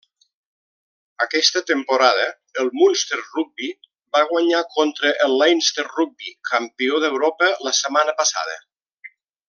[1.25, 2.23] Aquesta temporada
[2.63, 3.69] el Munster Rugby
[4.17, 8.59] va guanyar contra Leinster Rugby, campió d'Europa la setmana passada.